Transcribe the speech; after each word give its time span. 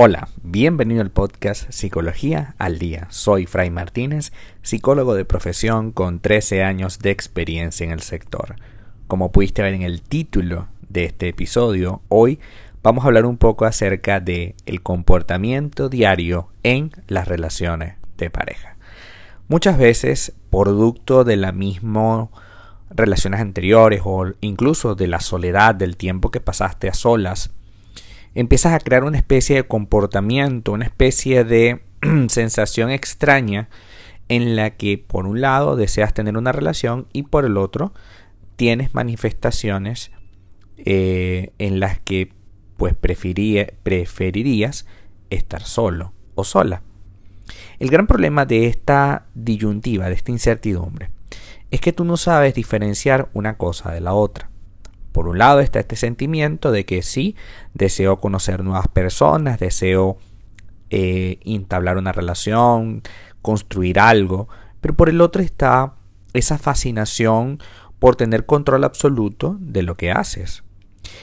Hola, 0.00 0.28
bienvenido 0.44 1.00
al 1.00 1.10
podcast 1.10 1.72
Psicología 1.72 2.54
al 2.58 2.78
Día. 2.78 3.08
Soy 3.10 3.46
Fray 3.46 3.68
Martínez, 3.68 4.30
psicólogo 4.62 5.16
de 5.16 5.24
profesión 5.24 5.90
con 5.90 6.20
13 6.20 6.62
años 6.62 7.00
de 7.00 7.10
experiencia 7.10 7.82
en 7.82 7.90
el 7.90 8.02
sector. 8.02 8.54
Como 9.08 9.32
pudiste 9.32 9.60
ver 9.60 9.74
en 9.74 9.82
el 9.82 10.02
título 10.02 10.68
de 10.88 11.06
este 11.06 11.26
episodio, 11.26 12.00
hoy 12.06 12.38
vamos 12.80 13.02
a 13.02 13.08
hablar 13.08 13.26
un 13.26 13.38
poco 13.38 13.64
acerca 13.64 14.20
de 14.20 14.54
el 14.66 14.84
comportamiento 14.84 15.88
diario 15.88 16.50
en 16.62 16.92
las 17.08 17.26
relaciones 17.26 17.96
de 18.18 18.30
pareja. 18.30 18.76
Muchas 19.48 19.78
veces, 19.78 20.32
producto 20.48 21.24
de 21.24 21.36
la 21.36 21.50
misma 21.50 22.28
relaciones 22.88 23.40
anteriores 23.40 24.02
o 24.04 24.26
incluso 24.42 24.94
de 24.94 25.08
la 25.08 25.18
soledad 25.18 25.74
del 25.74 25.96
tiempo 25.96 26.30
que 26.30 26.38
pasaste 26.38 26.88
a 26.88 26.94
solas, 26.94 27.50
empiezas 28.34 28.72
a 28.74 28.80
crear 28.80 29.04
una 29.04 29.18
especie 29.18 29.56
de 29.56 29.66
comportamiento, 29.66 30.72
una 30.72 30.84
especie 30.84 31.44
de 31.44 31.82
sensación 32.28 32.90
extraña 32.90 33.68
en 34.28 34.56
la 34.56 34.70
que 34.76 34.98
por 34.98 35.26
un 35.26 35.40
lado 35.40 35.76
deseas 35.76 36.14
tener 36.14 36.36
una 36.36 36.52
relación 36.52 37.06
y 37.12 37.24
por 37.24 37.44
el 37.44 37.56
otro 37.56 37.92
tienes 38.56 38.94
manifestaciones 38.94 40.10
eh, 40.76 41.52
en 41.58 41.80
las 41.80 41.98
que 42.00 42.32
pues 42.76 42.94
preferirías 42.94 44.86
estar 45.30 45.62
solo 45.62 46.12
o 46.34 46.44
sola. 46.44 46.82
El 47.78 47.90
gran 47.90 48.06
problema 48.06 48.44
de 48.46 48.66
esta 48.66 49.26
disyuntiva, 49.34 50.08
de 50.08 50.14
esta 50.14 50.30
incertidumbre, 50.30 51.10
es 51.70 51.80
que 51.80 51.92
tú 51.92 52.04
no 52.04 52.16
sabes 52.16 52.54
diferenciar 52.54 53.28
una 53.32 53.56
cosa 53.56 53.90
de 53.92 54.00
la 54.00 54.14
otra. 54.14 54.50
Por 55.18 55.26
un 55.26 55.38
lado 55.38 55.58
está 55.58 55.80
este 55.80 55.96
sentimiento 55.96 56.70
de 56.70 56.84
que 56.84 57.02
sí, 57.02 57.34
deseo 57.74 58.20
conocer 58.20 58.62
nuevas 58.62 58.86
personas, 58.86 59.58
deseo 59.58 60.16
eh, 60.90 61.40
entablar 61.44 61.98
una 61.98 62.12
relación, 62.12 63.02
construir 63.42 63.98
algo, 63.98 64.48
pero 64.80 64.94
por 64.94 65.08
el 65.08 65.20
otro 65.20 65.42
está 65.42 65.94
esa 66.34 66.56
fascinación 66.56 67.58
por 67.98 68.14
tener 68.14 68.46
control 68.46 68.84
absoluto 68.84 69.56
de 69.58 69.82
lo 69.82 69.96
que 69.96 70.12
haces. 70.12 70.62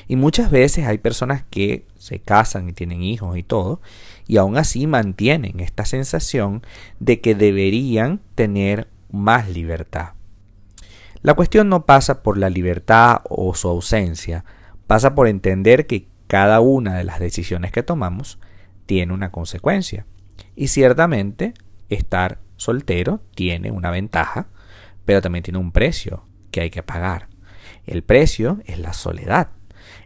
Y 0.09 0.17
muchas 0.17 0.51
veces 0.51 0.87
hay 0.87 0.97
personas 0.97 1.45
que 1.49 1.85
se 1.97 2.19
casan 2.19 2.67
y 2.67 2.73
tienen 2.73 3.01
hijos 3.01 3.37
y 3.37 3.43
todo, 3.43 3.79
y 4.27 4.35
aún 4.35 4.57
así 4.57 4.87
mantienen 4.87 5.61
esta 5.61 5.85
sensación 5.85 6.63
de 6.99 7.21
que 7.21 7.33
deberían 7.33 8.19
tener 8.35 8.89
más 9.09 9.47
libertad. 9.47 10.14
La 11.25 11.33
cuestión 11.33 11.69
no 11.69 11.87
pasa 11.87 12.21
por 12.21 12.37
la 12.37 12.51
libertad 12.51 13.21
o 13.27 13.55
su 13.55 13.67
ausencia, 13.67 14.45
pasa 14.85 15.15
por 15.15 15.27
entender 15.27 15.87
que 15.87 16.07
cada 16.27 16.59
una 16.59 16.93
de 16.93 17.03
las 17.03 17.19
decisiones 17.19 17.71
que 17.71 17.81
tomamos 17.81 18.37
tiene 18.85 19.11
una 19.11 19.31
consecuencia. 19.31 20.05
Y 20.55 20.67
ciertamente 20.67 21.55
estar 21.89 22.37
soltero 22.57 23.21
tiene 23.33 23.71
una 23.71 23.89
ventaja, 23.89 24.49
pero 25.03 25.19
también 25.23 25.41
tiene 25.41 25.57
un 25.57 25.71
precio 25.71 26.27
que 26.51 26.61
hay 26.61 26.69
que 26.69 26.83
pagar. 26.83 27.27
El 27.87 28.03
precio 28.03 28.59
es 28.65 28.77
la 28.77 28.93
soledad. 28.93 29.49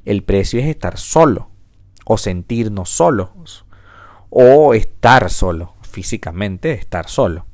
El 0.05 0.23
precio 0.23 0.61
es 0.61 0.67
estar 0.67 0.97
solo 0.97 1.51
o 2.05 2.17
sentirnos 2.17 2.91
solos 2.91 3.65
o 4.29 4.73
estar 4.73 5.29
solo, 5.29 5.73
físicamente 5.81 6.71
estar 6.71 7.09
solo. 7.09 7.45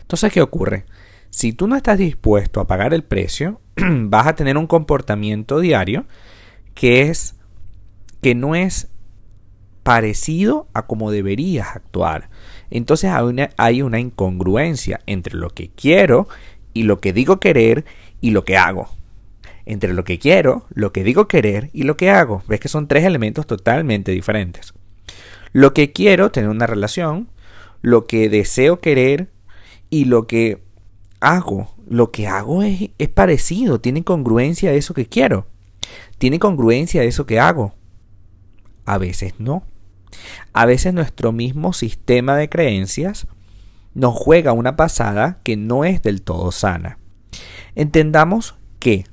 Entonces, 0.00 0.32
¿qué 0.32 0.42
ocurre? 0.42 0.86
Si 1.30 1.52
tú 1.52 1.68
no 1.68 1.76
estás 1.76 1.98
dispuesto 1.98 2.60
a 2.60 2.66
pagar 2.66 2.92
el 2.92 3.04
precio, 3.04 3.60
vas 3.76 4.26
a 4.26 4.34
tener 4.34 4.58
un 4.58 4.66
comportamiento 4.66 5.60
diario 5.60 6.04
que 6.74 7.02
es 7.02 7.36
que 8.20 8.34
no 8.34 8.54
es 8.54 8.88
parecido 9.82 10.68
a 10.74 10.86
como 10.86 11.10
deberías 11.10 11.74
actuar. 11.74 12.28
Entonces 12.70 13.10
hay 13.10 13.24
una, 13.24 13.50
hay 13.56 13.82
una 13.82 13.98
incongruencia 13.98 15.00
entre 15.06 15.36
lo 15.36 15.50
que 15.50 15.70
quiero 15.70 16.28
y 16.74 16.82
lo 16.82 17.00
que 17.00 17.12
digo 17.12 17.40
querer 17.40 17.84
y 18.20 18.30
lo 18.30 18.44
que 18.44 18.56
hago. 18.56 18.88
Entre 19.66 19.94
lo 19.94 20.04
que 20.04 20.18
quiero, 20.18 20.66
lo 20.70 20.92
que 20.92 21.04
digo 21.04 21.28
querer 21.28 21.70
y 21.72 21.84
lo 21.84 21.96
que 21.96 22.10
hago. 22.10 22.42
Ves 22.48 22.60
que 22.60 22.68
son 22.68 22.88
tres 22.88 23.04
elementos 23.04 23.46
totalmente 23.46 24.12
diferentes. 24.12 24.74
Lo 25.52 25.74
que 25.74 25.92
quiero, 25.92 26.30
tener 26.30 26.50
una 26.50 26.66
relación, 26.66 27.28
lo 27.82 28.06
que 28.06 28.28
deseo 28.28 28.80
querer 28.80 29.28
y 29.90 30.04
lo 30.04 30.26
que 30.26 30.62
hago, 31.20 31.74
lo 31.86 32.10
que 32.10 32.26
hago 32.26 32.62
es, 32.62 32.90
es 32.98 33.08
parecido, 33.08 33.80
tiene 33.80 34.02
congruencia 34.04 34.72
eso 34.72 34.94
que 34.94 35.06
quiero, 35.06 35.46
tiene 36.18 36.38
congruencia 36.38 37.02
eso 37.02 37.26
que 37.26 37.38
hago. 37.38 37.74
A 38.84 38.98
veces 38.98 39.34
no. 39.38 39.62
A 40.52 40.66
veces 40.66 40.92
nuestro 40.92 41.32
mismo 41.32 41.72
sistema 41.72 42.36
de 42.36 42.48
creencias 42.48 43.26
nos 43.94 44.14
juega 44.14 44.52
una 44.52 44.76
pasada 44.76 45.40
que 45.42 45.56
no 45.56 45.84
es 45.84 46.02
del 46.02 46.22
todo 46.22 46.52
sana. 46.52 46.98
Entendamos 47.74 48.56
que 48.78 49.04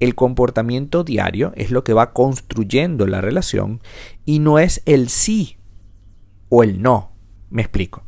el 0.00 0.14
comportamiento 0.14 1.04
diario 1.04 1.52
es 1.54 1.70
lo 1.70 1.84
que 1.84 1.92
va 1.92 2.12
construyendo 2.12 3.06
la 3.06 3.20
relación 3.20 3.80
y 4.24 4.40
no 4.40 4.58
es 4.58 4.82
el 4.84 5.08
sí 5.08 5.58
o 6.48 6.64
el 6.64 6.82
no. 6.82 7.12
Me 7.50 7.62
explico. 7.62 8.02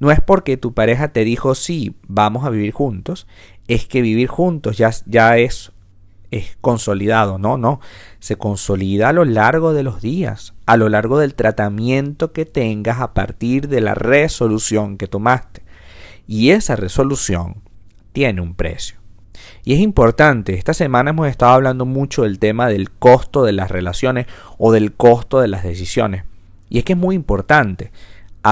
No 0.00 0.10
es 0.10 0.20
porque 0.20 0.56
tu 0.56 0.74
pareja 0.74 1.08
te 1.08 1.24
dijo 1.24 1.54
sí, 1.54 1.96
vamos 2.06 2.44
a 2.44 2.50
vivir 2.50 2.72
juntos, 2.72 3.26
es 3.66 3.86
que 3.86 4.00
vivir 4.00 4.28
juntos 4.28 4.78
ya, 4.78 4.90
ya 5.06 5.38
es, 5.38 5.72
es 6.30 6.56
consolidado, 6.60 7.38
no, 7.38 7.56
no, 7.56 7.80
se 8.20 8.36
consolida 8.36 9.08
a 9.08 9.12
lo 9.12 9.24
largo 9.24 9.72
de 9.72 9.82
los 9.82 10.00
días, 10.00 10.54
a 10.66 10.76
lo 10.76 10.88
largo 10.88 11.18
del 11.18 11.34
tratamiento 11.34 12.32
que 12.32 12.44
tengas 12.44 13.00
a 13.00 13.12
partir 13.12 13.68
de 13.68 13.80
la 13.80 13.94
resolución 13.94 14.98
que 14.98 15.08
tomaste. 15.08 15.62
Y 16.26 16.50
esa 16.50 16.76
resolución 16.76 17.62
tiene 18.12 18.40
un 18.40 18.54
precio. 18.54 18.98
Y 19.64 19.74
es 19.74 19.80
importante, 19.80 20.54
esta 20.54 20.74
semana 20.74 21.10
hemos 21.10 21.28
estado 21.28 21.52
hablando 21.52 21.84
mucho 21.86 22.22
del 22.22 22.38
tema 22.38 22.68
del 22.68 22.90
costo 22.90 23.44
de 23.44 23.52
las 23.52 23.70
relaciones 23.70 24.26
o 24.58 24.72
del 24.72 24.92
costo 24.94 25.40
de 25.40 25.48
las 25.48 25.62
decisiones. 25.62 26.24
Y 26.68 26.78
es 26.78 26.84
que 26.84 26.92
es 26.92 26.98
muy 26.98 27.14
importante 27.14 27.90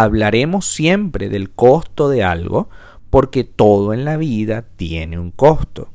hablaremos 0.03 0.67
siempre 0.67 1.29
del 1.29 1.51
costo 1.51 2.09
de 2.09 2.25
algo 2.25 2.69
porque 3.11 3.45
todo 3.45 3.95
en 3.95 4.05
la 4.05 4.17
vida 4.17 4.65
tiene 4.77 5.19
un 5.19 5.31
costo. 5.31 5.91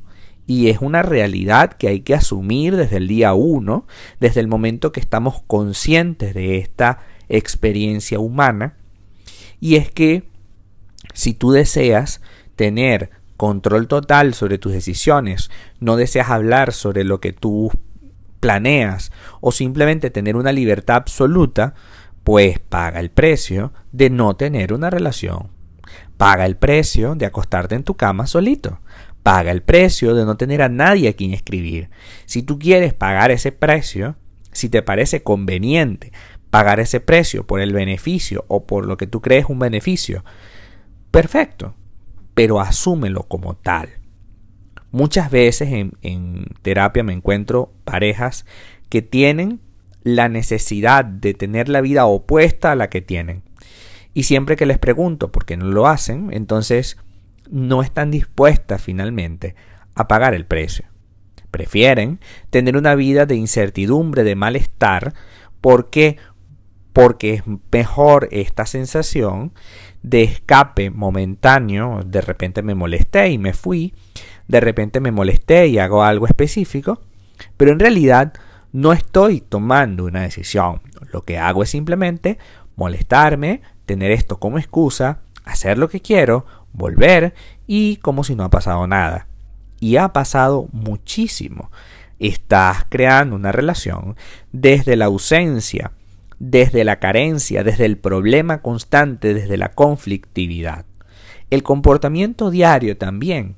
Y 0.46 0.68
es 0.68 0.78
una 0.80 1.02
realidad 1.02 1.74
que 1.74 1.88
hay 1.88 2.00
que 2.00 2.14
asumir 2.14 2.76
desde 2.76 2.96
el 2.96 3.08
día 3.08 3.32
uno, 3.32 3.86
desde 4.18 4.40
el 4.40 4.48
momento 4.48 4.92
que 4.92 5.00
estamos 5.00 5.42
conscientes 5.46 6.34
de 6.34 6.58
esta 6.58 7.00
experiencia 7.28 8.18
humana. 8.18 8.76
Y 9.60 9.76
es 9.76 9.90
que 9.90 10.24
si 11.14 11.32
tú 11.32 11.52
deseas 11.52 12.20
tener 12.56 13.10
control 13.36 13.88
total 13.88 14.34
sobre 14.34 14.58
tus 14.58 14.72
decisiones, 14.72 15.50
no 15.80 15.96
deseas 15.96 16.30
hablar 16.30 16.72
sobre 16.72 17.04
lo 17.04 17.20
que 17.20 17.32
tú 17.32 17.70
planeas 18.40 19.12
o 19.40 19.52
simplemente 19.52 20.10
tener 20.10 20.34
una 20.34 20.52
libertad 20.52 20.96
absoluta, 20.96 21.74
pues 22.24 22.58
paga 22.58 23.00
el 23.00 23.10
precio 23.10 23.72
de 23.92 24.10
no 24.10 24.36
tener 24.36 24.72
una 24.72 24.90
relación. 24.90 25.50
Paga 26.16 26.46
el 26.46 26.56
precio 26.56 27.14
de 27.14 27.26
acostarte 27.26 27.74
en 27.74 27.84
tu 27.84 27.96
cama 27.96 28.26
solito. 28.26 28.80
Paga 29.22 29.50
el 29.50 29.62
precio 29.62 30.14
de 30.14 30.24
no 30.24 30.36
tener 30.36 30.62
a 30.62 30.68
nadie 30.68 31.08
a 31.08 31.12
quien 31.14 31.32
escribir. 31.32 31.90
Si 32.26 32.42
tú 32.42 32.58
quieres 32.58 32.94
pagar 32.94 33.30
ese 33.30 33.52
precio, 33.52 34.16
si 34.52 34.68
te 34.68 34.82
parece 34.82 35.22
conveniente 35.22 36.12
pagar 36.52 36.80
ese 36.80 37.00
precio 37.00 37.46
por 37.46 37.62
el 37.62 37.72
beneficio 37.72 38.44
o 38.46 38.66
por 38.66 38.84
lo 38.84 38.98
que 38.98 39.06
tú 39.06 39.22
crees 39.22 39.46
un 39.48 39.58
beneficio, 39.58 40.22
perfecto, 41.10 41.74
pero 42.34 42.60
asúmelo 42.60 43.22
como 43.22 43.56
tal. 43.56 43.88
Muchas 44.90 45.30
veces 45.30 45.70
en, 45.72 46.44
terapia 46.60 47.02
me 47.02 47.14
encuentro 47.14 47.72
parejas 47.84 48.44
que 48.90 49.00
tienen 49.00 49.60
la 50.04 50.28
necesidad 50.28 51.04
de 51.04 51.34
tener 51.34 51.68
la 51.68 51.80
vida 51.80 52.06
opuesta 52.06 52.72
a 52.72 52.76
la 52.76 52.88
que 52.88 53.00
tienen. 53.00 53.42
Y 54.14 54.24
siempre 54.24 54.56
que 54.56 54.66
les 54.66 54.78
pregunto 54.78 55.32
por 55.32 55.44
qué 55.44 55.56
no 55.56 55.66
lo 55.66 55.86
hacen, 55.86 56.30
entonces 56.32 56.98
no 57.50 57.82
están 57.82 58.10
dispuestas 58.10 58.82
finalmente 58.82 59.54
a 59.94 60.08
pagar 60.08 60.34
el 60.34 60.46
precio. 60.46 60.86
Prefieren 61.50 62.20
tener 62.50 62.76
una 62.76 62.94
vida 62.94 63.26
de 63.26 63.36
incertidumbre, 63.36 64.24
de 64.24 64.34
malestar, 64.34 65.14
porque 65.60 66.16
porque 66.92 67.34
es 67.34 67.42
mejor 67.72 68.28
esta 68.32 68.66
sensación 68.66 69.52
de 70.02 70.24
escape 70.24 70.90
momentáneo, 70.90 72.00
de 72.04 72.20
repente 72.20 72.62
me 72.62 72.74
molesté 72.74 73.30
y 73.30 73.38
me 73.38 73.52
fui, 73.52 73.94
de 74.48 74.60
repente 74.60 75.00
me 75.00 75.10
molesté 75.10 75.68
y 75.68 75.78
hago 75.78 76.02
algo 76.02 76.26
específico, 76.26 77.00
pero 77.56 77.72
en 77.72 77.78
realidad 77.78 78.34
no 78.72 78.92
estoy 78.92 79.40
tomando 79.40 80.04
una 80.04 80.22
decisión. 80.22 80.80
Lo 81.12 81.24
que 81.24 81.38
hago 81.38 81.62
es 81.62 81.70
simplemente 81.70 82.38
molestarme, 82.76 83.62
tener 83.86 84.10
esto 84.10 84.38
como 84.38 84.58
excusa, 84.58 85.20
hacer 85.44 85.78
lo 85.78 85.88
que 85.88 86.00
quiero, 86.00 86.46
volver 86.72 87.34
y 87.66 87.96
como 87.96 88.24
si 88.24 88.34
no 88.34 88.44
ha 88.44 88.50
pasado 88.50 88.86
nada. 88.86 89.26
Y 89.80 89.96
ha 89.96 90.12
pasado 90.12 90.68
muchísimo. 90.72 91.70
Estás 92.18 92.86
creando 92.88 93.36
una 93.36 93.52
relación 93.52 94.16
desde 94.52 94.96
la 94.96 95.06
ausencia 95.06 95.92
desde 96.44 96.82
la 96.82 96.98
carencia, 96.98 97.62
desde 97.62 97.84
el 97.84 97.98
problema 97.98 98.62
constante, 98.62 99.32
desde 99.32 99.56
la 99.56 99.68
conflictividad. 99.68 100.86
El 101.50 101.62
comportamiento 101.62 102.50
diario 102.50 102.96
también 102.96 103.54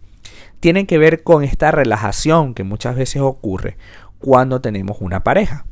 tiene 0.61 0.87
que 0.87 0.99
ver 0.99 1.23
con 1.23 1.45
esta 1.45 1.71
relajación 1.71 2.53
que 2.53 2.63
muchas 2.63 2.95
veces 2.95 3.23
ocurre 3.23 3.79
cuando 4.25 4.63
tenemos 4.63 4.97
una 5.01 5.23
pareja. 5.23 5.67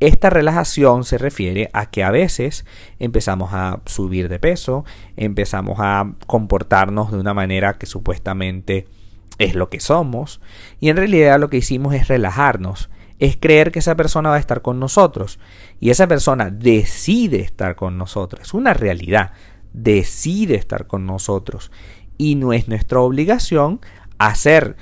Esta 0.00 0.30
relajación 0.30 1.04
se 1.04 1.18
refiere 1.18 1.68
a 1.74 1.90
que 1.90 2.02
a 2.02 2.10
veces 2.10 2.64
empezamos 2.98 3.50
a 3.52 3.80
subir 3.84 4.30
de 4.30 4.38
peso, 4.38 4.86
empezamos 5.18 5.76
a 5.78 6.14
comportarnos 6.26 7.12
de 7.12 7.18
una 7.18 7.34
manera 7.34 7.74
que 7.74 7.84
supuestamente 7.84 8.88
es 9.36 9.54
lo 9.54 9.68
que 9.68 9.78
somos, 9.78 10.40
y 10.80 10.88
en 10.88 10.96
realidad 10.96 11.38
lo 11.38 11.50
que 11.50 11.58
hicimos 11.58 11.92
es 11.94 12.08
relajarnos, 12.08 12.88
es 13.18 13.36
creer 13.36 13.70
que 13.72 13.80
esa 13.80 13.94
persona 13.94 14.30
va 14.30 14.36
a 14.36 14.40
estar 14.40 14.62
con 14.62 14.80
nosotros, 14.80 15.38
y 15.78 15.90
esa 15.90 16.06
persona 16.06 16.48
decide 16.48 17.40
estar 17.40 17.76
con 17.76 17.98
nosotros, 17.98 18.40
es 18.40 18.54
una 18.54 18.72
realidad, 18.72 19.32
decide 19.74 20.54
estar 20.54 20.86
con 20.86 21.04
nosotros, 21.04 21.70
y 22.16 22.36
no 22.36 22.54
es 22.54 22.68
nuestra 22.68 23.00
obligación 23.00 23.80
hacer 24.16 24.76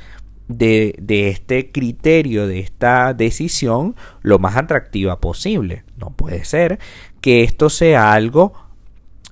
de, 0.50 1.28
este 1.30 1.70
criterio, 1.70 2.46
de 2.46 2.60
esta 2.60 3.14
decisión, 3.14 3.96
lo 4.22 4.38
más 4.38 4.56
atractiva 4.56 5.20
posible. 5.20 5.84
No 5.96 6.10
puede 6.10 6.44
ser 6.44 6.78
que 7.20 7.42
esto 7.42 7.70
sea 7.70 8.12
algo 8.12 8.52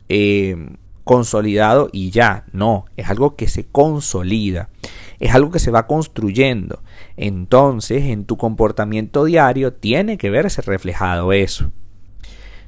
eh, 0.09 0.77
consolidado 1.05 1.89
y 1.93 2.11
ya. 2.11 2.45
No, 2.53 2.87
es 2.97 3.09
algo 3.11 3.37
que 3.37 3.49
se 3.49 3.65
consolida. 3.65 4.71
Es 5.19 5.35
algo 5.35 5.51
que 5.51 5.59
se 5.59 5.73
va 5.73 5.87
construyendo. 5.87 6.83
Entonces, 7.17 8.05
en 8.05 8.25
tu 8.25 8.37
comportamiento 8.37 9.25
diario 9.25 9.73
tiene 9.73 10.17
que 10.17 10.31
verse 10.31 10.63
reflejado 10.63 11.33
eso. 11.33 11.73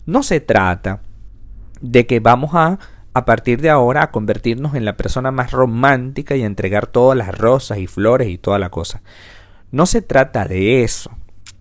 No 0.06 0.23
se 0.23 0.41
trata 0.41 1.02
de 1.81 2.06
que 2.06 2.19
vamos 2.19 2.50
a 2.55 2.79
a 3.12 3.25
partir 3.25 3.61
de 3.61 3.71
ahora 3.71 4.05
a 4.05 4.11
convertirnos 4.11 4.75
en 4.75 4.85
la 4.85 4.97
persona 4.97 5.31
más 5.31 5.51
romántica 5.51 6.37
y 6.37 6.43
a 6.43 6.47
entregar 6.47 6.87
todas 6.87 7.17
las 7.17 7.37
rosas 7.37 7.79
y 7.79 7.87
flores 7.87 8.29
y 8.29 8.39
toda 8.39 8.59
la 8.59 8.71
cosa. 8.71 9.03
No 9.71 9.87
se 9.87 10.03
trata 10.03 10.47
de 10.47 10.83
eso. 10.83 11.11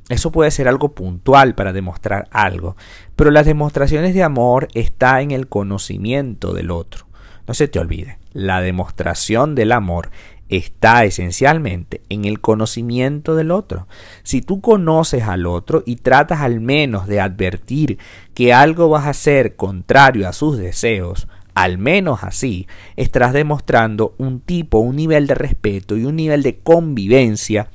Eso 0.10 0.32
puede 0.32 0.50
ser 0.50 0.68
algo 0.68 0.94
puntual 0.94 1.54
para 1.54 1.72
demostrar 1.72 2.28
algo, 2.32 2.76
pero 3.16 3.30
las 3.30 3.46
demostraciones 3.46 4.16
de 4.16 4.24
amor 4.24 4.68
está 4.74 5.22
en 5.22 5.30
el 5.32 5.48
conocimiento 5.48 6.54
del 6.54 6.72
otro. 6.72 7.06
No 7.48 7.54
se 7.54 7.68
te 7.68 7.80
olvide, 7.80 8.18
la 8.34 8.62
demostración 8.62 9.54
del 9.54 9.72
amor 9.72 10.10
está 10.50 11.04
esencialmente 11.06 12.02
en 12.10 12.26
el 12.26 12.42
conocimiento 12.42 13.36
del 13.36 13.52
otro. 13.52 13.88
Si 14.24 14.42
tú 14.42 14.62
conoces 14.62 15.24
al 15.24 15.46
otro 15.46 15.84
y 15.86 15.98
tratas 15.98 16.42
al 16.42 16.60
menos 16.60 17.08
de 17.08 17.22
advertir 17.22 18.00
que 18.34 18.52
algo 18.52 18.90
vas 18.90 19.06
a 19.06 19.12
hacer 19.12 19.56
contrario 19.56 20.28
a 20.28 20.34
sus 20.34 20.58
deseos, 20.58 21.28
al 21.64 21.78
menos 21.78 22.24
así, 22.24 22.68
estarás 22.96 23.34
demostrando 23.34 24.16
un 24.18 24.40
tipo, 24.40 24.80
un 24.80 24.96
nivel 24.96 25.28
de 25.28 25.36
respeto 25.36 25.98
y 25.98 26.06
un 26.06 26.16
nivel 26.16 26.42
de 26.42 26.60
convivencia 26.60 27.70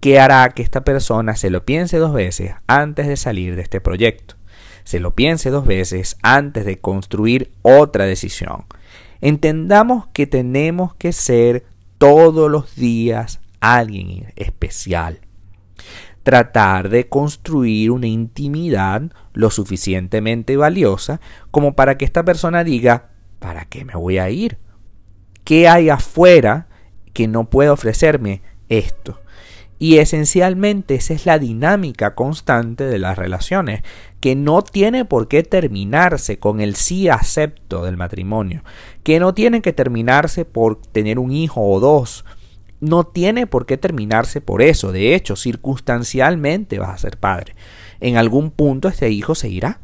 que 0.00 0.18
hará 0.18 0.48
que 0.48 0.62
esta 0.62 0.84
persona 0.84 1.36
se 1.36 1.50
lo 1.50 1.66
piense 1.66 1.98
dos 1.98 2.14
veces 2.14 2.54
antes 2.66 3.06
de 3.06 3.18
salir 3.18 3.56
de 3.56 3.62
este 3.62 3.82
proyecto. 3.82 4.36
Se 4.84 5.00
lo 5.00 5.14
piense 5.14 5.50
dos 5.50 5.66
veces 5.66 6.16
antes 6.22 6.64
de 6.64 6.78
construir 6.78 7.52
otra 7.60 8.06
decisión. 8.06 8.64
Entendamos 9.20 10.06
que 10.14 10.26
tenemos 10.26 10.94
que 10.94 11.12
ser 11.12 11.66
todos 11.98 12.50
los 12.50 12.74
días 12.74 13.40
alguien 13.60 14.32
especial. 14.36 15.20
Tratar 16.22 16.88
de 16.88 17.08
construir 17.08 17.90
una 17.90 18.06
intimidad 18.06 19.02
lo 19.34 19.50
suficientemente 19.50 20.56
valiosa 20.56 21.20
como 21.50 21.74
para 21.74 21.98
que 21.98 22.06
esta 22.06 22.24
persona 22.24 22.64
diga, 22.64 23.09
¿para 23.40 23.64
qué 23.64 23.84
me 23.84 23.96
voy 23.96 24.18
a 24.18 24.30
ir? 24.30 24.58
¿Qué 25.42 25.68
hay 25.68 25.88
afuera 25.88 26.68
que 27.12 27.26
no 27.26 27.50
puede 27.50 27.70
ofrecerme 27.70 28.42
esto? 28.68 29.18
Y 29.80 29.96
esencialmente 29.96 30.94
esa 30.94 31.14
es 31.14 31.24
la 31.24 31.38
dinámica 31.38 32.14
constante 32.14 32.84
de 32.84 32.98
las 32.98 33.16
relaciones, 33.16 33.82
que 34.20 34.36
no 34.36 34.62
tiene 34.62 35.06
por 35.06 35.26
qué 35.26 35.42
terminarse 35.42 36.38
con 36.38 36.60
el 36.60 36.76
sí 36.76 37.08
acepto 37.08 37.84
del 37.84 37.96
matrimonio, 37.96 38.62
que 39.02 39.18
no 39.18 39.32
tiene 39.32 39.62
que 39.62 39.72
terminarse 39.72 40.44
por 40.44 40.82
tener 40.82 41.18
un 41.18 41.32
hijo 41.32 41.62
o 41.62 41.80
dos, 41.80 42.26
no 42.80 43.04
tiene 43.04 43.46
por 43.46 43.64
qué 43.64 43.78
terminarse 43.78 44.42
por 44.42 44.60
eso, 44.60 44.92
de 44.92 45.14
hecho, 45.14 45.34
circunstancialmente 45.34 46.78
vas 46.78 46.90
a 46.90 46.98
ser 46.98 47.18
padre. 47.18 47.54
En 48.00 48.18
algún 48.18 48.50
punto 48.50 48.88
este 48.88 49.08
hijo 49.10 49.34
se 49.34 49.48
irá 49.48 49.80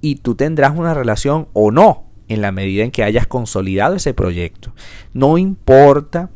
y 0.00 0.16
tú 0.16 0.36
tendrás 0.36 0.76
una 0.76 0.94
relación 0.94 1.48
o 1.52 1.72
no 1.72 2.09
en 2.30 2.40
la 2.40 2.52
medida 2.52 2.84
en 2.84 2.92
que 2.92 3.02
hayas 3.02 3.26
consolidado 3.26 3.96
ese 3.96 4.14
proyecto. 4.14 4.72
No 5.12 5.36
importa 5.36 6.30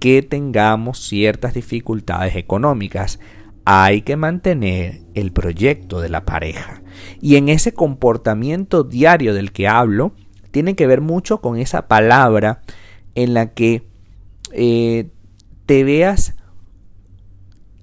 que 0.00 0.20
tengamos 0.22 0.98
ciertas 0.98 1.54
dificultades 1.54 2.34
económicas, 2.34 3.20
hay 3.64 4.02
que 4.02 4.16
mantener 4.16 5.02
el 5.14 5.32
proyecto 5.32 6.00
de 6.00 6.08
la 6.08 6.24
pareja. 6.24 6.82
Y 7.20 7.36
en 7.36 7.48
ese 7.48 7.72
comportamiento 7.72 8.82
diario 8.82 9.34
del 9.34 9.52
que 9.52 9.68
hablo, 9.68 10.12
tiene 10.50 10.74
que 10.74 10.86
ver 10.88 11.00
mucho 11.00 11.40
con 11.40 11.58
esa 11.58 11.86
palabra 11.86 12.62
en 13.14 13.32
la 13.32 13.54
que 13.54 13.86
eh, 14.52 15.10
te 15.64 15.84
veas 15.84 16.34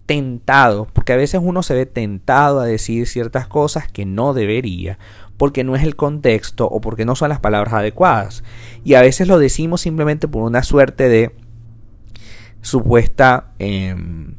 tentado, 0.05 0.87
porque 0.91 1.13
a 1.13 1.17
veces 1.17 1.39
uno 1.41 1.63
se 1.63 1.75
ve 1.75 1.85
tentado 1.85 2.59
a 2.59 2.65
decir 2.65 3.07
ciertas 3.07 3.47
cosas 3.47 3.89
que 3.89 4.05
no 4.05 4.33
debería, 4.33 4.99
porque 5.37 5.63
no 5.63 5.75
es 5.75 5.83
el 5.83 5.95
contexto 5.95 6.67
o 6.67 6.81
porque 6.81 7.05
no 7.05 7.15
son 7.15 7.29
las 7.29 7.39
palabras 7.39 7.73
adecuadas. 7.73 8.43
Y 8.83 8.93
a 8.93 9.01
veces 9.01 9.27
lo 9.27 9.39
decimos 9.39 9.81
simplemente 9.81 10.27
por 10.27 10.43
una 10.43 10.63
suerte 10.63 11.09
de 11.09 11.35
supuesta 12.61 13.51
em, 13.59 14.35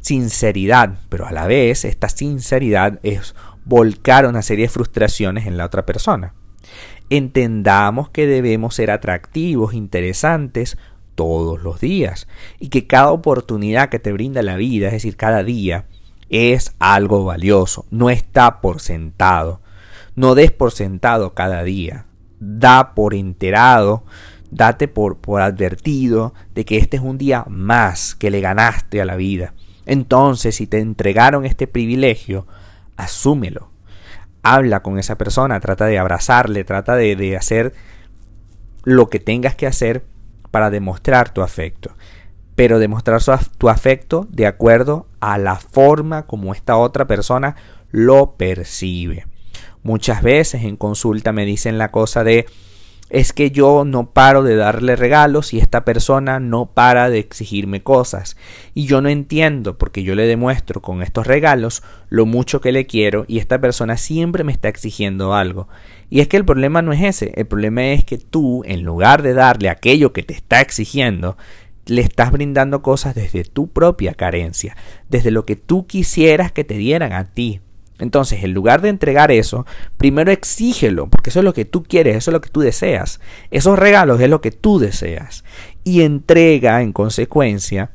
sinceridad, 0.00 0.98
pero 1.08 1.26
a 1.26 1.32
la 1.32 1.46
vez 1.46 1.84
esta 1.84 2.08
sinceridad 2.08 3.00
es 3.02 3.34
volcar 3.64 4.26
una 4.26 4.42
serie 4.42 4.66
de 4.66 4.72
frustraciones 4.72 5.46
en 5.46 5.56
la 5.56 5.66
otra 5.66 5.84
persona. 5.84 6.34
Entendamos 7.10 8.10
que 8.10 8.26
debemos 8.26 8.74
ser 8.74 8.90
atractivos, 8.90 9.74
interesantes, 9.74 10.76
todos 11.16 11.60
los 11.60 11.80
días 11.80 12.28
y 12.60 12.68
que 12.68 12.86
cada 12.86 13.10
oportunidad 13.10 13.88
que 13.88 13.98
te 13.98 14.12
brinda 14.12 14.42
la 14.42 14.56
vida, 14.56 14.86
es 14.86 14.92
decir, 14.92 15.16
cada 15.16 15.42
día, 15.42 15.86
es 16.28 16.76
algo 16.78 17.24
valioso, 17.24 17.86
no 17.90 18.10
está 18.10 18.60
por 18.60 18.80
sentado. 18.80 19.60
No 20.16 20.34
des 20.34 20.50
por 20.50 20.72
sentado 20.72 21.34
cada 21.34 21.62
día. 21.62 22.06
Da 22.40 22.94
por 22.94 23.14
enterado, 23.14 24.04
date 24.50 24.88
por, 24.88 25.18
por 25.18 25.42
advertido 25.42 26.32
de 26.54 26.64
que 26.64 26.78
este 26.78 26.96
es 26.96 27.02
un 27.02 27.18
día 27.18 27.44
más 27.48 28.14
que 28.14 28.30
le 28.30 28.40
ganaste 28.40 29.00
a 29.00 29.04
la 29.04 29.16
vida. 29.16 29.52
Entonces, 29.84 30.56
si 30.56 30.66
te 30.66 30.78
entregaron 30.78 31.44
este 31.44 31.66
privilegio, 31.66 32.46
asúmelo. 32.96 33.70
Habla 34.42 34.82
con 34.82 34.98
esa 34.98 35.18
persona, 35.18 35.60
trata 35.60 35.86
de 35.86 35.98
abrazarle, 35.98 36.64
trata 36.64 36.96
de, 36.96 37.14
de 37.14 37.36
hacer 37.36 37.74
lo 38.84 39.10
que 39.10 39.20
tengas 39.20 39.54
que 39.54 39.66
hacer 39.66 40.04
para 40.50 40.70
demostrar 40.70 41.30
tu 41.30 41.42
afecto. 41.42 41.90
Pero 42.54 42.78
demostrar 42.78 43.20
tu 43.58 43.68
afecto 43.68 44.26
de 44.30 44.46
acuerdo 44.46 45.08
a 45.20 45.36
la 45.36 45.56
forma 45.56 46.26
como 46.26 46.54
esta 46.54 46.76
otra 46.76 47.06
persona 47.06 47.56
lo 47.90 48.36
percibe. 48.36 49.26
Muchas 49.86 50.20
veces 50.20 50.64
en 50.64 50.76
consulta 50.76 51.30
me 51.30 51.44
dicen 51.44 51.78
la 51.78 51.92
cosa 51.92 52.24
de 52.24 52.46
es 53.08 53.32
que 53.32 53.52
yo 53.52 53.84
no 53.84 54.10
paro 54.10 54.42
de 54.42 54.56
darle 54.56 54.96
regalos 54.96 55.54
y 55.54 55.60
esta 55.60 55.84
persona 55.84 56.40
no 56.40 56.66
para 56.66 57.08
de 57.08 57.20
exigirme 57.20 57.84
cosas. 57.84 58.36
Y 58.74 58.86
yo 58.86 59.00
no 59.00 59.08
entiendo 59.08 59.78
porque 59.78 60.02
yo 60.02 60.16
le 60.16 60.26
demuestro 60.26 60.82
con 60.82 61.02
estos 61.02 61.28
regalos 61.28 61.84
lo 62.08 62.26
mucho 62.26 62.60
que 62.60 62.72
le 62.72 62.86
quiero 62.86 63.26
y 63.28 63.38
esta 63.38 63.60
persona 63.60 63.96
siempre 63.96 64.42
me 64.42 64.50
está 64.50 64.66
exigiendo 64.66 65.34
algo. 65.34 65.68
Y 66.10 66.18
es 66.18 66.26
que 66.26 66.36
el 66.36 66.44
problema 66.44 66.82
no 66.82 66.92
es 66.92 67.02
ese, 67.02 67.32
el 67.36 67.46
problema 67.46 67.86
es 67.92 68.04
que 68.04 68.18
tú, 68.18 68.64
en 68.64 68.82
lugar 68.82 69.22
de 69.22 69.34
darle 69.34 69.68
aquello 69.68 70.12
que 70.12 70.24
te 70.24 70.34
está 70.34 70.60
exigiendo, 70.60 71.36
le 71.84 72.02
estás 72.02 72.32
brindando 72.32 72.82
cosas 72.82 73.14
desde 73.14 73.44
tu 73.44 73.68
propia 73.68 74.14
carencia, 74.14 74.76
desde 75.08 75.30
lo 75.30 75.46
que 75.46 75.54
tú 75.54 75.86
quisieras 75.86 76.50
que 76.50 76.64
te 76.64 76.74
dieran 76.74 77.12
a 77.12 77.32
ti. 77.32 77.60
Entonces, 77.98 78.44
en 78.44 78.52
lugar 78.52 78.82
de 78.82 78.90
entregar 78.90 79.30
eso, 79.30 79.66
primero 79.96 80.30
exígelo, 80.30 81.08
porque 81.08 81.30
eso 81.30 81.40
es 81.40 81.44
lo 81.44 81.54
que 81.54 81.64
tú 81.64 81.82
quieres, 81.82 82.16
eso 82.16 82.30
es 82.30 82.32
lo 82.32 82.40
que 82.40 82.50
tú 82.50 82.60
deseas. 82.60 83.20
Esos 83.50 83.78
regalos 83.78 84.20
es 84.20 84.28
lo 84.28 84.40
que 84.40 84.50
tú 84.50 84.78
deseas. 84.78 85.44
Y 85.84 86.02
entrega, 86.02 86.82
en 86.82 86.92
consecuencia, 86.92 87.90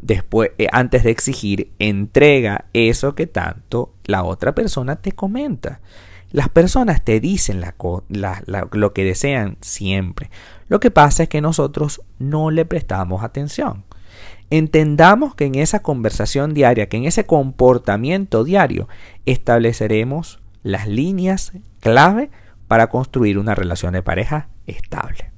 después, 0.00 0.50
eh, 0.58 0.68
antes 0.70 1.02
de 1.02 1.10
exigir, 1.10 1.72
entrega 1.78 2.66
eso 2.72 3.14
que 3.14 3.26
tanto 3.26 3.92
la 4.04 4.22
otra 4.22 4.54
persona 4.54 4.96
te 4.96 5.12
comenta. 5.12 5.80
Las 6.30 6.48
personas 6.48 7.04
te 7.04 7.20
dicen 7.20 7.62
lo 7.62 8.92
que 8.92 9.04
desean 9.04 9.56
siempre. 9.60 10.30
Lo 10.68 10.80
que 10.80 10.90
pasa 10.90 11.24
es 11.24 11.28
que 11.28 11.40
nosotros 11.40 12.02
no 12.18 12.50
le 12.50 12.64
prestamos 12.64 13.22
atención. 13.22 13.84
Entendamos 14.50 15.34
que 15.34 15.46
en 15.46 15.56
esa 15.56 15.80
conversación 15.80 16.54
diaria, 16.54 16.88
que 16.88 16.96
en 16.96 17.04
ese 17.04 17.26
comportamiento 17.26 18.44
diario, 18.44 18.88
estableceremos 19.24 20.40
las 20.62 20.86
líneas 20.86 21.52
clave 21.80 22.30
para 22.68 22.88
construir 22.88 23.38
una 23.38 23.54
relación 23.54 23.92
de 23.92 24.02
pareja 24.02 24.48
estable. 24.66 25.30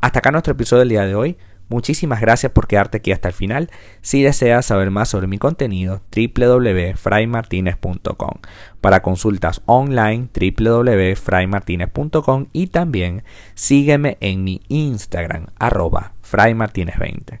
Hasta 0.00 0.20
acá 0.20 0.30
nuestro 0.30 0.52
episodio 0.52 0.80
del 0.80 0.90
día 0.90 1.04
de 1.04 1.14
hoy. 1.14 1.36
Muchísimas 1.68 2.20
gracias 2.20 2.52
por 2.52 2.68
quedarte 2.68 2.98
aquí 2.98 3.10
hasta 3.10 3.26
el 3.26 3.34
final. 3.34 3.72
Si 4.00 4.22
deseas 4.22 4.66
saber 4.66 4.92
más 4.92 5.08
sobre 5.08 5.26
mi 5.26 5.38
contenido, 5.38 6.00
www.fraymartinez.com. 6.14 8.34
Para 8.80 9.02
consultas 9.02 9.62
online, 9.66 10.28
www.fraymartinez.com 10.32 12.46
y 12.52 12.68
también 12.68 13.24
sígueme 13.54 14.16
en 14.20 14.44
mi 14.44 14.62
Instagram, 14.68 15.46
arroba 15.58 16.12
fraymartinez20. 16.22 17.40